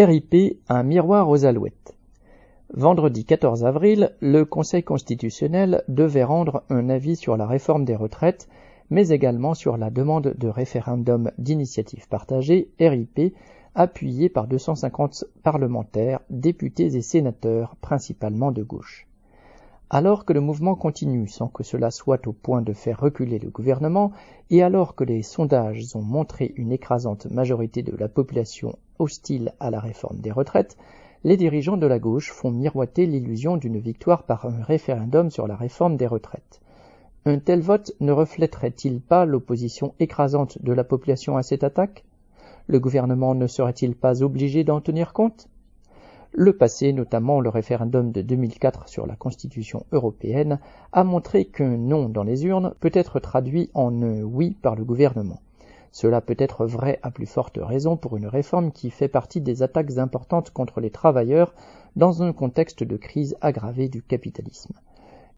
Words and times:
RIP, 0.00 0.60
un 0.68 0.84
miroir 0.84 1.28
aux 1.28 1.44
alouettes. 1.44 1.96
Vendredi 2.72 3.24
14 3.24 3.64
avril, 3.64 4.14
le 4.20 4.44
Conseil 4.44 4.84
constitutionnel 4.84 5.82
devait 5.88 6.22
rendre 6.22 6.62
un 6.70 6.88
avis 6.88 7.16
sur 7.16 7.36
la 7.36 7.48
réforme 7.48 7.84
des 7.84 7.96
retraites, 7.96 8.48
mais 8.90 9.08
également 9.08 9.54
sur 9.54 9.76
la 9.76 9.90
demande 9.90 10.34
de 10.38 10.46
référendum 10.46 11.32
d'initiative 11.36 12.06
partagée, 12.06 12.70
RIP, 12.78 13.34
appuyée 13.74 14.28
par 14.28 14.46
250 14.46 15.24
parlementaires, 15.42 16.20
députés 16.30 16.94
et 16.94 17.02
sénateurs, 17.02 17.74
principalement 17.80 18.52
de 18.52 18.62
gauche. 18.62 19.07
Alors 19.90 20.26
que 20.26 20.34
le 20.34 20.42
mouvement 20.42 20.74
continue 20.74 21.28
sans 21.28 21.48
que 21.48 21.62
cela 21.62 21.90
soit 21.90 22.26
au 22.26 22.32
point 22.32 22.60
de 22.60 22.74
faire 22.74 23.00
reculer 23.00 23.38
le 23.38 23.48
gouvernement, 23.48 24.12
et 24.50 24.62
alors 24.62 24.94
que 24.94 25.02
les 25.02 25.22
sondages 25.22 25.96
ont 25.96 26.02
montré 26.02 26.52
une 26.56 26.72
écrasante 26.72 27.26
majorité 27.30 27.82
de 27.82 27.96
la 27.96 28.08
population 28.08 28.78
hostile 28.98 29.54
à 29.60 29.70
la 29.70 29.80
réforme 29.80 30.20
des 30.20 30.30
retraites, 30.30 30.76
les 31.24 31.38
dirigeants 31.38 31.78
de 31.78 31.86
la 31.86 31.98
gauche 31.98 32.32
font 32.32 32.50
miroiter 32.50 33.06
l'illusion 33.06 33.56
d'une 33.56 33.78
victoire 33.78 34.24
par 34.24 34.44
un 34.44 34.62
référendum 34.62 35.30
sur 35.30 35.48
la 35.48 35.56
réforme 35.56 35.96
des 35.96 36.06
retraites. 36.06 36.60
Un 37.24 37.38
tel 37.38 37.60
vote 37.60 37.92
ne 38.00 38.12
reflèterait-il 38.12 39.00
pas 39.00 39.24
l'opposition 39.24 39.94
écrasante 40.00 40.62
de 40.62 40.72
la 40.72 40.84
population 40.84 41.38
à 41.38 41.42
cette 41.42 41.64
attaque? 41.64 42.04
Le 42.66 42.78
gouvernement 42.78 43.34
ne 43.34 43.46
serait-il 43.46 43.96
pas 43.96 44.22
obligé 44.22 44.64
d'en 44.64 44.82
tenir 44.82 45.14
compte? 45.14 45.48
Le 46.32 46.52
passé, 46.52 46.92
notamment 46.92 47.40
le 47.40 47.48
référendum 47.48 48.12
de 48.12 48.22
2004 48.22 48.88
sur 48.88 49.06
la 49.06 49.16
Constitution 49.16 49.86
européenne, 49.92 50.60
a 50.92 51.04
montré 51.04 51.46
qu'un 51.46 51.76
non 51.76 52.08
dans 52.08 52.22
les 52.22 52.44
urnes 52.44 52.74
peut 52.80 52.90
être 52.92 53.18
traduit 53.18 53.70
en 53.74 54.02
un 54.02 54.22
oui 54.22 54.56
par 54.60 54.76
le 54.76 54.84
gouvernement. 54.84 55.40
Cela 55.90 56.20
peut 56.20 56.36
être 56.38 56.66
vrai 56.66 56.98
à 57.02 57.10
plus 57.10 57.26
forte 57.26 57.58
raison 57.60 57.96
pour 57.96 58.16
une 58.16 58.26
réforme 58.26 58.72
qui 58.72 58.90
fait 58.90 59.08
partie 59.08 59.40
des 59.40 59.62
attaques 59.62 59.96
importantes 59.96 60.50
contre 60.50 60.80
les 60.80 60.90
travailleurs 60.90 61.54
dans 61.96 62.22
un 62.22 62.32
contexte 62.32 62.84
de 62.84 62.96
crise 62.96 63.36
aggravée 63.40 63.88
du 63.88 64.02
capitalisme. 64.02 64.74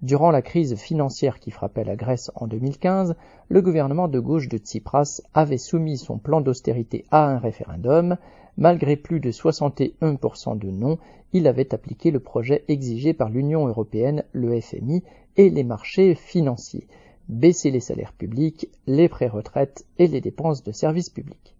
Durant 0.03 0.31
la 0.31 0.43
crise 0.43 0.77
financière 0.77 1.41
qui 1.41 1.51
frappait 1.51 1.85
la 1.85 1.97
Grèce 1.97 2.31
en 2.35 2.47
2015, 2.47 3.17
le 3.49 3.63
gouvernement 3.63 4.09
de 4.09 4.19
gauche 4.19 4.49
de 4.49 4.59
Tsipras 4.59 5.21
avait 5.35 5.59
soumis 5.59 5.99
son 5.99 6.19
plan 6.19 6.41
d'austérité 6.41 7.05
à 7.11 7.27
un 7.27 7.39
référendum, 7.39 8.17
Malgré 8.61 8.97
plus 8.97 9.21
de 9.21 9.31
61% 9.31 10.59
de 10.59 10.71
non, 10.71 10.99
il 11.33 11.47
avait 11.47 11.73
appliqué 11.73 12.11
le 12.11 12.21
projet 12.21 12.65
exigé 12.69 13.15
par 13.15 13.31
l'Union 13.31 13.67
européenne, 13.67 14.25
le 14.33 14.61
FMI 14.61 15.03
et 15.39 15.49
les 15.49 15.65
marchés 15.65 16.15
financiers, 16.15 16.87
baisser 17.29 17.71
les 17.71 17.81
salaires 17.81 18.13
publics, 18.13 18.69
les 18.87 19.09
pré-retraites 19.09 19.87
et 19.99 20.09
les 20.09 20.21
dépenses 20.21 20.63
de 20.63 20.73
services 20.73 21.09
publics. 21.09 21.55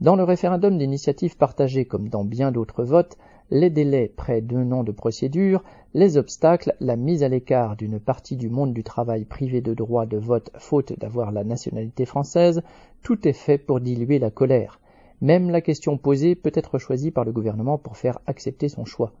Dans 0.00 0.14
le 0.14 0.22
référendum 0.22 0.78
d'initiative 0.78 1.36
partagée 1.36 1.84
comme 1.84 2.08
dans 2.08 2.22
bien 2.22 2.52
d'autres 2.52 2.84
votes, 2.84 3.18
les 3.50 3.68
délais 3.68 4.06
près 4.06 4.40
d'un 4.40 4.70
an 4.70 4.84
de 4.84 4.92
procédure, 4.92 5.64
les 5.92 6.16
obstacles, 6.16 6.76
la 6.78 6.94
mise 6.94 7.24
à 7.24 7.28
l'écart 7.28 7.74
d'une 7.74 7.98
partie 7.98 8.36
du 8.36 8.48
monde 8.48 8.72
du 8.72 8.84
travail 8.84 9.24
privé 9.24 9.60
de 9.60 9.74
droit 9.74 10.06
de 10.06 10.16
vote 10.16 10.52
faute 10.56 10.96
d'avoir 10.96 11.32
la 11.32 11.42
nationalité 11.42 12.04
française, 12.04 12.62
tout 13.02 13.26
est 13.26 13.32
fait 13.32 13.58
pour 13.58 13.80
diluer 13.80 14.20
la 14.20 14.30
colère. 14.30 14.78
Même 15.20 15.50
la 15.50 15.62
question 15.62 15.98
posée 15.98 16.36
peut 16.36 16.52
être 16.54 16.78
choisie 16.78 17.10
par 17.10 17.24
le 17.24 17.32
gouvernement 17.32 17.76
pour 17.76 17.96
faire 17.96 18.20
accepter 18.26 18.68
son 18.68 18.84
choix. 18.84 19.12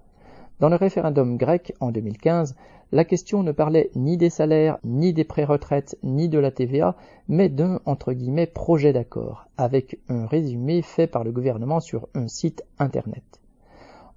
Dans 0.60 0.68
le 0.68 0.76
référendum 0.76 1.36
grec 1.36 1.72
en 1.78 1.92
2015, 1.92 2.56
la 2.90 3.04
question 3.04 3.42
ne 3.42 3.52
parlait 3.52 3.90
ni 3.94 4.16
des 4.16 4.30
salaires, 4.30 4.78
ni 4.82 5.12
des 5.12 5.24
pré-retraites, 5.24 5.96
ni 6.02 6.28
de 6.28 6.38
la 6.38 6.50
TVA, 6.50 6.96
mais 7.28 7.48
d'un 7.48 7.80
entre 7.84 8.12
guillemets 8.12 8.46
projet 8.46 8.92
d'accord, 8.92 9.46
avec 9.56 10.00
un 10.08 10.26
résumé 10.26 10.82
fait 10.82 11.06
par 11.06 11.22
le 11.22 11.30
gouvernement 11.30 11.78
sur 11.78 12.08
un 12.14 12.26
site 12.26 12.64
internet. 12.78 13.22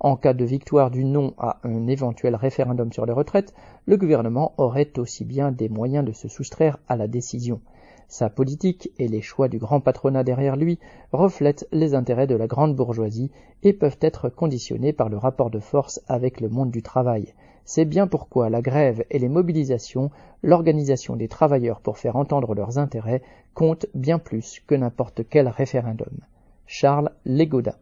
En 0.03 0.15
cas 0.15 0.33
de 0.33 0.43
victoire 0.43 0.89
du 0.89 1.05
non 1.05 1.35
à 1.37 1.59
un 1.63 1.85
éventuel 1.85 2.33
référendum 2.33 2.91
sur 2.91 3.05
les 3.05 3.13
retraites, 3.13 3.53
le 3.85 3.97
gouvernement 3.97 4.55
aurait 4.57 4.97
aussi 4.97 5.25
bien 5.25 5.51
des 5.51 5.69
moyens 5.69 6.03
de 6.03 6.11
se 6.11 6.27
soustraire 6.27 6.79
à 6.87 6.95
la 6.95 7.07
décision. 7.07 7.61
Sa 8.07 8.27
politique 8.31 8.89
et 8.97 9.07
les 9.07 9.21
choix 9.21 9.47
du 9.47 9.59
grand 9.59 9.79
patronat 9.79 10.23
derrière 10.23 10.55
lui 10.55 10.79
reflètent 11.11 11.67
les 11.71 11.93
intérêts 11.93 12.25
de 12.25 12.33
la 12.33 12.47
grande 12.47 12.75
bourgeoisie 12.75 13.29
et 13.61 13.73
peuvent 13.73 13.99
être 14.01 14.29
conditionnés 14.29 14.91
par 14.91 15.07
le 15.07 15.17
rapport 15.17 15.51
de 15.51 15.59
force 15.59 16.01
avec 16.07 16.41
le 16.41 16.49
monde 16.49 16.71
du 16.71 16.81
travail. 16.81 17.35
C'est 17.63 17.85
bien 17.85 18.07
pourquoi 18.07 18.49
la 18.49 18.63
grève 18.63 19.05
et 19.11 19.19
les 19.19 19.29
mobilisations, 19.29 20.09
l'organisation 20.41 21.15
des 21.15 21.27
travailleurs 21.27 21.79
pour 21.79 21.99
faire 21.99 22.15
entendre 22.15 22.55
leurs 22.55 22.79
intérêts 22.79 23.21
comptent 23.53 23.85
bien 23.93 24.17
plus 24.17 24.63
que 24.65 24.73
n'importe 24.73 25.21
quel 25.29 25.47
référendum. 25.47 26.21
Charles 26.65 27.11
Legoda 27.23 27.77